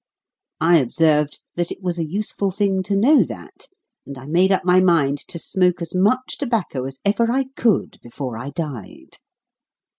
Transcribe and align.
I 0.59 0.79
observed 0.79 1.43
that 1.53 1.69
it 1.69 1.83
was 1.83 1.99
a 1.99 2.09
useful 2.09 2.49
thing 2.49 2.81
to 2.85 2.95
know 2.95 3.21
that, 3.21 3.67
and 4.03 4.17
I 4.17 4.25
made 4.25 4.51
up 4.51 4.65
my 4.65 4.79
mind 4.79 5.19
to 5.27 5.37
smoke 5.37 5.79
as 5.79 5.93
much 5.93 6.37
tobacco 6.39 6.85
as 6.85 6.99
ever 7.05 7.31
I 7.31 7.45
could 7.55 7.99
before 8.01 8.35
I 8.35 8.49
died. 8.49 9.19